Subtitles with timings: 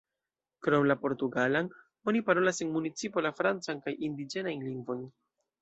[0.67, 1.69] Krom la portugalan,
[2.11, 5.09] oni parolas en municipo la francan kaj indiĝenajn lingvojn.